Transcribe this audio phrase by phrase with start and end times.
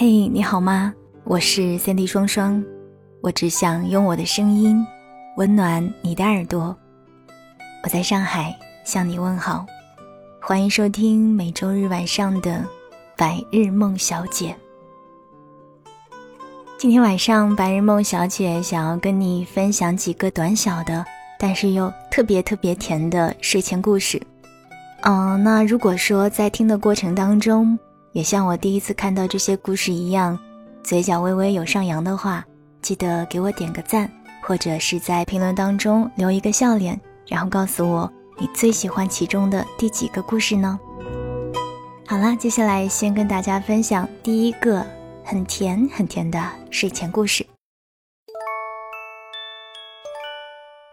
[0.00, 0.94] 嘿，你好吗？
[1.24, 2.64] 我是三 D 双双，
[3.20, 4.82] 我只想用我的声音
[5.36, 6.74] 温暖你的耳朵。
[7.84, 9.66] 我在上海向你问好，
[10.40, 12.50] 欢迎收听每周日晚上的
[13.14, 14.56] 《白日梦小姐》。
[16.78, 21.04] 今天晚上，白日梦小姐想要跟你分享几个短小的，
[21.38, 24.18] 但是又特别特别甜的睡前故事。
[25.02, 27.78] 嗯，那如果说在听的过程当中，
[28.12, 30.36] 也像我第一次看到这些故事一样，
[30.82, 32.44] 嘴角微微有上扬的话，
[32.82, 34.10] 记得给我点个赞，
[34.42, 40.78] 或者是在评论当中留一个笑脸，然后告诉我你最喜欢其中的第几个故事呢？
[42.04, 44.84] 好啦，接下来先跟大家分享第一个
[45.24, 47.46] 很甜很甜的睡前故事。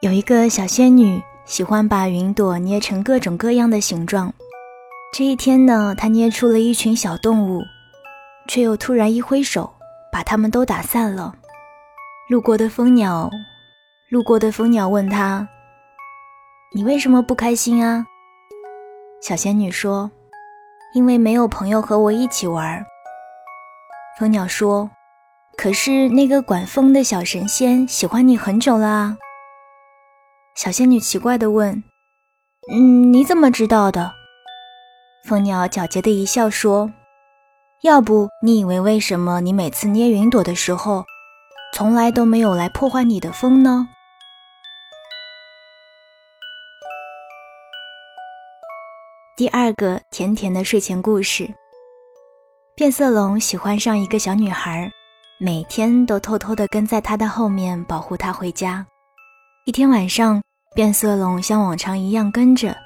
[0.00, 4.32] 有一个小仙女喜欢把云朵捏成各种各样的形状。
[5.12, 7.62] 这一天呢，他捏出了一群小动物，
[8.48, 9.74] 却又突然一挥手，
[10.10, 11.34] 把它们都打散了。
[12.30, 13.28] 路过的蜂鸟，
[14.08, 15.46] 路过的蜂鸟问他
[16.74, 18.06] ：“你为什么不开心啊？”
[19.20, 20.10] 小仙女说
[20.96, 22.82] ：“因为没有朋友和我一起玩。”
[24.18, 24.90] 蜂鸟说
[25.58, 29.18] ：“可是那个管风的小神仙喜欢你很久了啊。”
[30.56, 31.84] 小仙女奇怪地问
[32.72, 34.14] ：“嗯，你怎么知道的？”
[35.32, 36.92] 蜂鸟狡黠的一笑说
[37.80, 41.06] ：“要不你以为为什么你每次捏云朵的时候，
[41.72, 43.88] 从来都没有来破坏你的风呢？”
[49.34, 51.54] 第二个甜甜的睡前故事：
[52.74, 54.92] 变色龙喜欢上一个小女孩，
[55.38, 58.86] 每天都偷偷的跟在她的后面保护她回家。
[59.64, 60.42] 一天晚上，
[60.74, 62.76] 变色龙像往常一样跟着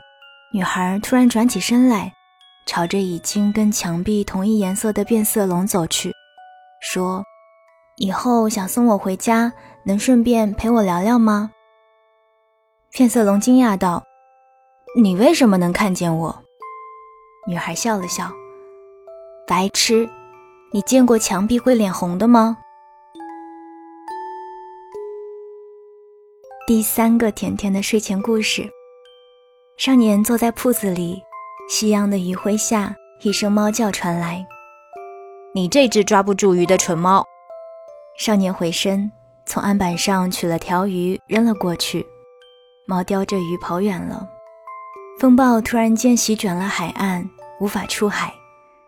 [0.52, 2.12] 女孩，突然转起身来。
[2.66, 6.12] 朝着已经跟墙壁同一颜色的变色龙走去，
[6.82, 7.22] 说
[7.96, 9.52] ：“以后想送我回家，
[9.84, 11.52] 能顺便陪我聊聊吗？”
[12.90, 14.04] 变色龙惊讶道
[15.00, 16.42] ：“你为什么能看见我？”
[17.46, 18.30] 女孩笑了笑
[19.46, 20.08] ：“白痴，
[20.72, 22.58] 你见过墙壁会脸红的吗？”
[26.66, 28.68] 第三个甜甜的睡前故事：
[29.78, 31.22] 少年坐在铺子里。
[31.68, 34.46] 夕阳的余晖下，一声猫叫传来
[35.52, 37.26] ：“你这只抓不住鱼的蠢猫！”
[38.16, 39.10] 少年回身，
[39.46, 42.06] 从案板上取了条鱼扔了过去，
[42.86, 44.28] 猫叼着鱼跑远了。
[45.18, 47.28] 风暴突然间席卷了海岸，
[47.60, 48.32] 无法出海。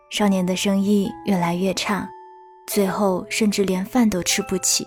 [0.09, 2.09] 少年的生意越来越差，
[2.67, 4.85] 最后甚至连饭都吃不起。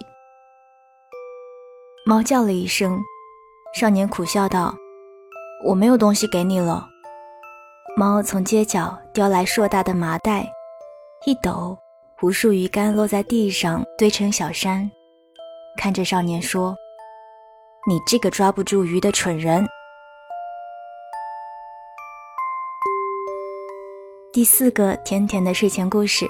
[2.07, 2.99] 猫叫了一声，
[3.79, 4.75] 少年苦笑道
[5.69, 6.89] ：“我没有东西给你了。”
[7.95, 10.51] 猫从街角叼来硕大的麻袋，
[11.27, 11.77] 一抖，
[12.23, 14.91] 无数鱼竿落在地上，堆成小山。
[15.77, 16.75] 看着少年说
[17.87, 19.67] ：“你这个抓不住鱼的蠢人。”
[24.33, 26.27] 第四个甜甜的睡前故事：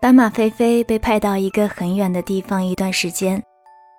[0.00, 3.42] 斑马菲菲被派到一个很远的地方一段时间，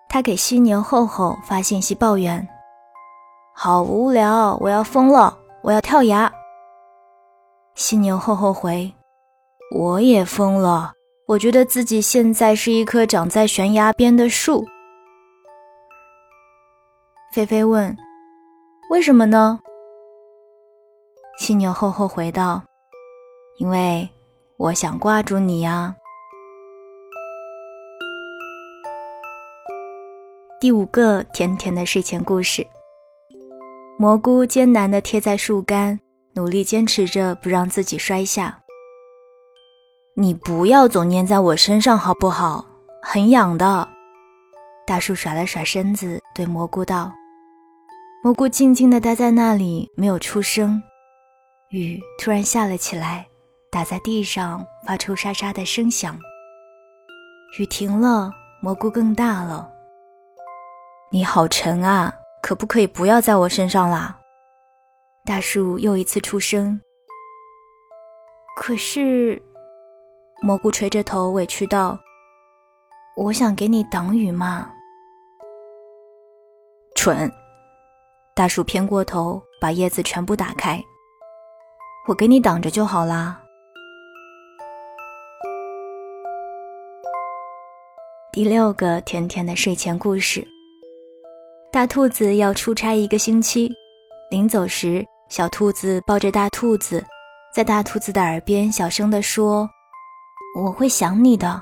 [0.07, 2.47] 他给犀牛厚厚发信息抱怨
[3.53, 6.28] ：“好无聊，我要疯了。”我要跳崖。
[7.79, 8.93] 犀牛后后回
[9.73, 10.91] ：“我也疯了，
[11.25, 14.65] 我觉得自己现在是一棵长在悬崖边的树。”
[17.33, 17.95] 菲菲问
[18.91, 19.61] ：“为什么呢？”
[21.39, 22.61] 犀牛后后回道
[23.59, 24.09] ：“因为
[24.57, 25.95] 我想挂住你呀。”
[30.59, 32.67] 第五个甜甜的睡前故事。
[33.97, 35.97] 蘑菇艰难的贴在树干，
[36.33, 38.59] 努力坚持着不让自己摔下。
[40.15, 42.65] 你不要总粘在我身上好不好？
[43.01, 43.87] 很痒的。
[44.85, 47.11] 大树甩了甩身子，对蘑菇道
[48.23, 50.81] ：“蘑菇静静地待在那里，没有出声。
[51.69, 53.27] 雨突然下了起来，
[53.71, 56.19] 打在地上，发出沙沙的声响。
[57.57, 59.69] 雨停了，蘑菇更大了。
[61.11, 64.18] 你好沉啊！”可不可以不要在我身上啦？
[65.29, 66.81] 大树又一次出声。
[68.57, 69.39] 可是，
[70.41, 71.99] 蘑菇垂着头委屈道
[73.15, 74.71] ：“我想给你挡雨嘛。”
[76.97, 77.31] 蠢！
[78.33, 80.83] 大树偏过头，把叶子全部打开。
[82.07, 83.39] 我给你挡着就好啦。
[88.31, 90.43] 第六个甜甜的睡前故事。
[91.71, 93.71] 大兔子要出差一个星期，
[94.31, 97.05] 临走时，小兔子抱着大兔子，
[97.53, 99.69] 在大兔子的耳边小声地说
[100.57, 101.61] ：“我会想你的。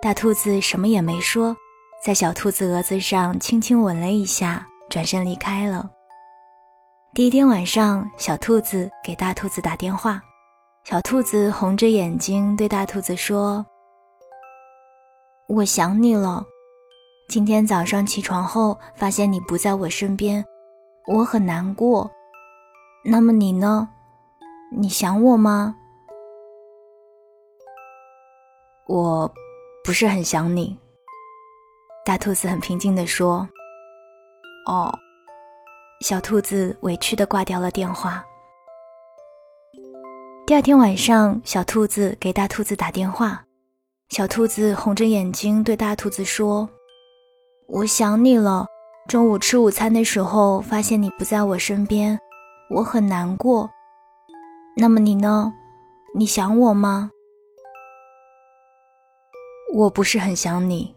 [0.00, 1.54] 大兔子什么也没说，
[2.02, 5.90] 在小兔子额子上轻轻吻了一下，转身离开了。
[7.12, 10.22] 第一天晚上，小兔子给大兔子打电话，
[10.84, 13.64] 小兔子红着眼睛对大兔子说
[15.48, 16.42] ：“我想你了。
[17.28, 20.42] 今天早上起床后，发现你不在我身边，
[21.06, 22.10] 我很难过。
[23.04, 23.88] 那么你呢？
[24.72, 25.76] 你想我吗？”
[28.88, 29.32] 我，
[29.84, 30.78] 不是很想你。
[32.04, 33.48] 大兔子很平静地说
[34.66, 34.92] ：“哦。”
[36.00, 38.22] 小兔子委屈地挂掉了电话。
[40.46, 43.42] 第二天晚上，小兔子给大兔子打电话，
[44.10, 46.68] 小兔子红着眼睛对大兔子说
[47.68, 48.66] ：“我想你了。
[49.08, 52.18] 中午吃午餐的时候，发现你不在我身边，
[52.74, 53.70] 我很难过。
[54.76, 55.54] 那么你呢？
[56.12, 57.12] 你想我吗？”
[59.72, 60.92] 我不是很想你，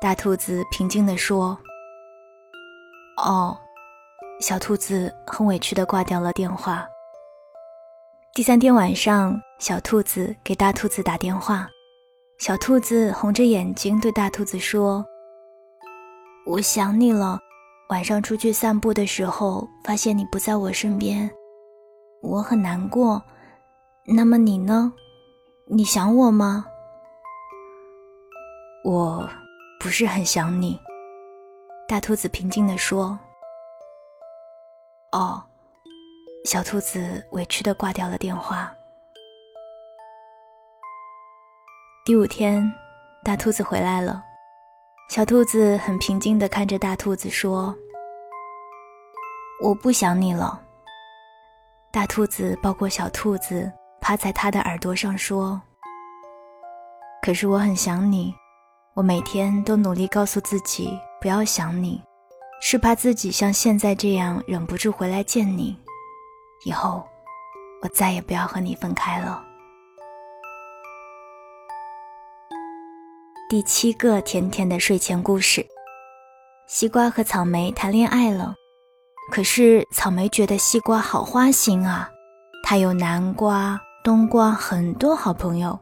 [0.00, 1.58] 大兔子平静地说。
[3.16, 3.56] 哦，
[4.40, 6.86] 小兔子很委屈地挂掉了电话。
[8.32, 11.68] 第三天晚上，小兔子给大兔子打电话，
[12.38, 15.04] 小兔子红着眼睛对大兔子说
[16.46, 17.40] ：“我想你了，
[17.88, 21.30] 晚上出去散步的时候，发现你不在我身边，
[22.20, 23.22] 我很难过。
[24.04, 24.92] 那么你呢？
[25.68, 26.66] 你想我吗？”
[28.84, 29.28] 我
[29.80, 30.78] 不是很想你，
[31.88, 33.18] 大兔子平静地说。
[35.12, 35.42] 哦，
[36.44, 38.72] 小兔子委屈地挂掉了电话。
[42.04, 42.72] 第五天，
[43.24, 44.22] 大兔子回来了，
[45.08, 47.74] 小兔子很平静地看着大兔子说
[49.62, 50.60] ：“我不想你了。”
[51.92, 55.60] 大兔子抱过小兔子，趴在它的耳朵上说
[57.24, 58.34] ：“可是我很想你。”
[58.94, 62.02] 我每天都努力告诉自己不要想你，
[62.62, 65.78] 是怕自己像现在这样忍不住回来见你。
[66.64, 67.06] 以后，
[67.82, 69.45] 我再也不要和你分开了。
[73.48, 75.64] 第七个甜甜的睡前故事：
[76.66, 78.56] 西瓜和草莓谈恋爱了，
[79.30, 82.10] 可是草莓觉得西瓜好花心啊，
[82.64, 85.78] 它有南瓜、冬瓜很多好朋友。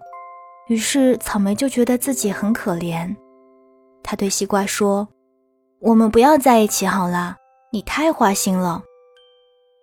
[0.68, 3.16] 于是，草莓就觉得自己很可怜，
[4.02, 5.08] 他对西瓜说
[5.80, 7.36] ：“我们不要在一起好了，
[7.72, 8.82] 你太花心了。”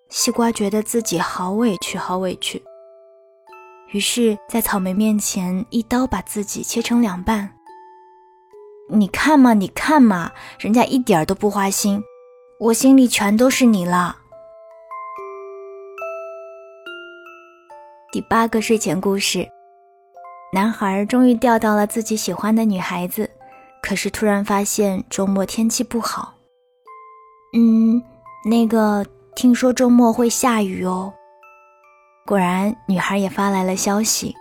[0.08, 2.64] 西瓜觉得自己好委屈，好委屈。
[3.92, 7.52] 于是，在草莓面前一刀把自己切成两半。
[8.94, 12.04] 你看嘛，你看嘛，人家一点都不花心，
[12.60, 14.18] 我心里全都是你了。
[18.12, 19.48] 第八个睡前故事。
[20.54, 23.30] 男孩终于钓到了自己喜欢的女孩子，
[23.82, 26.34] 可是突然发现周末天气不好。
[27.56, 28.04] 嗯，
[28.44, 29.06] 那个
[29.38, 31.14] 听说周末会下雨哦。
[32.26, 34.36] 果然，女孩也发来了消息，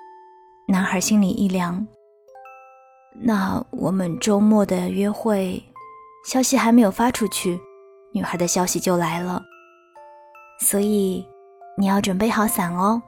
[0.67, 1.87] 男孩心里一凉。
[3.23, 5.63] 那我们周末的约会，
[6.25, 7.61] 消息还没有发出去，
[8.15, 9.43] 女孩的消息就来了。
[10.61, 11.27] 所以，
[11.77, 13.03] 你要准备好伞哦。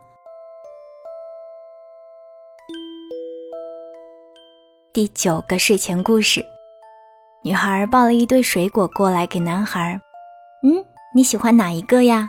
[4.93, 6.45] 第九个睡前故事，
[7.43, 9.99] 女孩抱了一堆水果过来给男孩。
[10.63, 10.85] 嗯，
[11.15, 12.29] 你喜欢哪一个呀？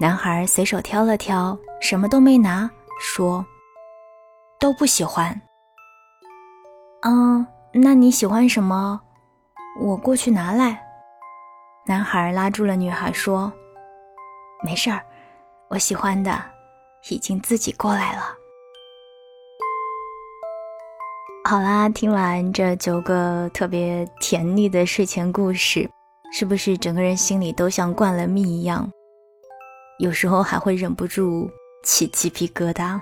[0.00, 3.44] 男孩随手挑了挑，什么都没拿，说
[4.60, 5.42] ：“都不喜欢。”
[7.04, 9.00] 嗯，那你喜欢什么？
[9.80, 10.80] 我过去拿来。
[11.84, 13.52] 男孩拉住了女孩，说
[14.62, 15.02] ：“没事儿，
[15.68, 16.40] 我喜欢的
[17.10, 18.22] 已经自己过来了。”
[21.44, 25.90] 好啦，听完这九个特别甜蜜的睡前故事，
[26.32, 28.88] 是不是整个人心里都像灌了蜜一样？
[29.98, 31.50] 有时候还会忍不住
[31.82, 33.00] 起鸡皮疙瘩。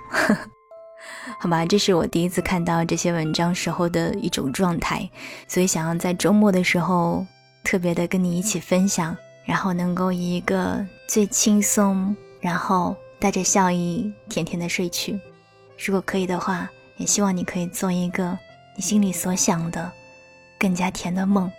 [1.42, 5.08] 好吧，这是我第一次看到这些文章时候的一种状态，
[5.48, 7.26] 所以想要在周末的时候
[7.64, 9.16] 特别的跟你一起分享，
[9.46, 15.18] 然后能够以一个最轻松，然后带着笑意，甜甜的睡去。
[15.84, 16.68] 如果可以的话。
[17.00, 18.38] 也希望你可以做一个
[18.76, 19.90] 你心里所想的
[20.58, 21.50] 更加甜的梦。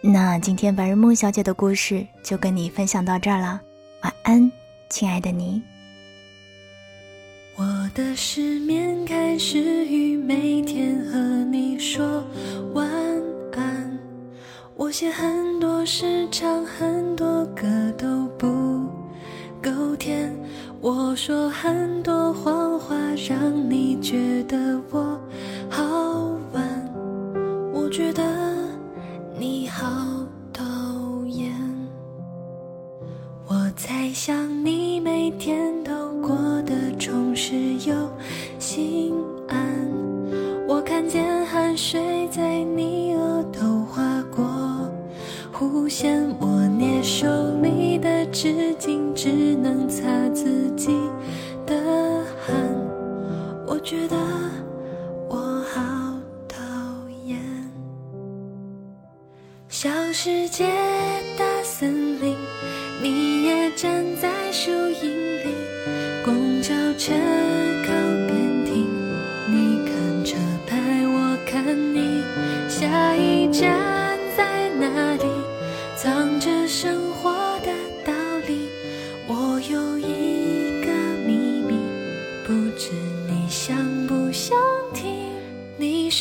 [0.00, 3.60] 那今天白日梦小姐的故事就跟你分享到这儿了，
[4.02, 4.52] 晚安，
[4.88, 5.60] 亲爱的你。
[7.54, 11.18] 我的失眠开始于每天和
[11.50, 12.24] 你说
[12.72, 12.88] 晚
[13.54, 13.98] 安。
[14.74, 17.66] 我写很多诗唱很多歌
[17.98, 18.86] 都不
[19.62, 20.34] 够甜。
[20.80, 22.96] 我说很多谎话
[23.28, 25.20] 让你觉得我
[25.70, 25.84] 好
[26.52, 26.92] 玩
[27.72, 28.22] 我觉得
[29.38, 30.21] 你好
[45.92, 47.26] 线我捏手
[47.60, 50.88] 里的纸巾，只能擦自己
[51.66, 51.76] 的
[52.40, 52.56] 汗。
[53.66, 54.16] 我觉得
[55.28, 55.36] 我
[55.70, 55.82] 好
[56.48, 56.56] 讨
[57.26, 57.38] 厌
[59.68, 60.64] 小世界、
[61.36, 62.38] 大森林，
[63.02, 65.54] 你也站在树荫里，
[66.24, 67.12] 公交车。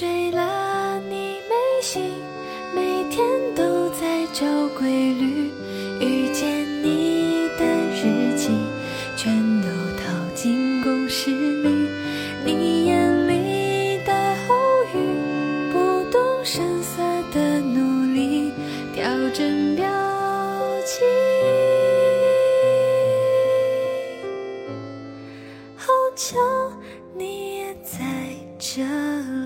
[0.01, 2.01] 睡了你没醒，
[2.73, 5.51] 每天都在找规律。
[5.99, 8.49] 遇见你的日记，
[9.15, 9.31] 全
[9.61, 9.67] 都
[10.01, 11.87] 套进公式里。
[12.43, 14.11] 你眼里的
[14.47, 14.55] 后
[14.95, 14.97] 语，
[15.71, 18.51] 不动声色的努力，
[18.95, 19.05] 调
[19.35, 19.85] 整表
[20.83, 21.05] 情，
[25.75, 26.39] 好巧，
[27.15, 27.99] 你也在
[28.57, 29.40] 这里。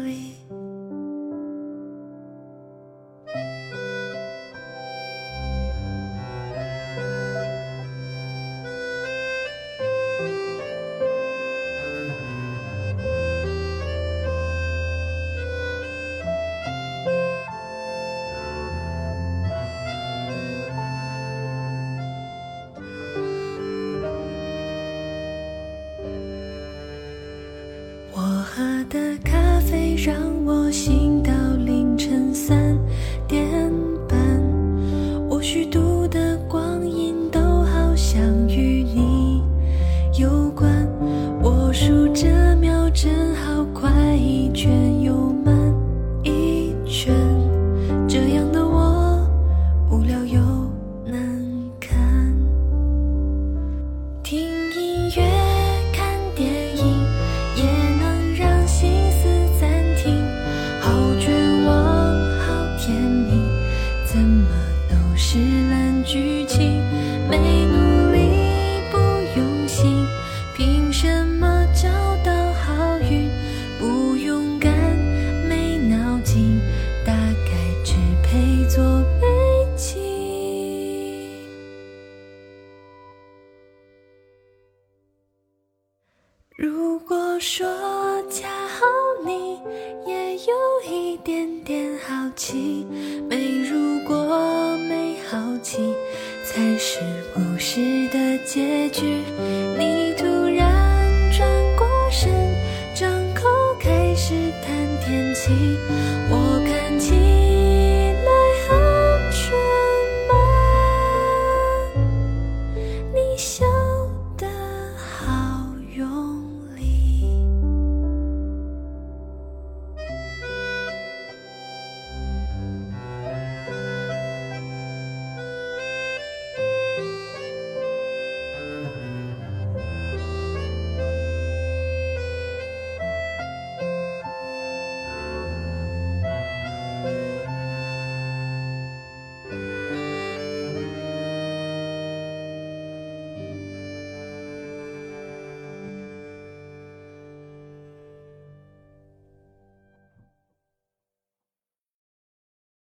[29.96, 30.14] 让
[30.46, 31.05] 我心